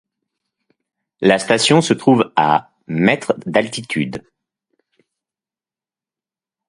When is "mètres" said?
2.87-3.35